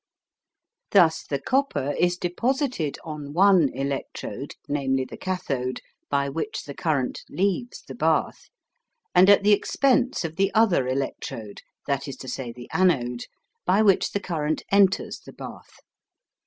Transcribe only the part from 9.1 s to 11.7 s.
and at the expense of the other electrode,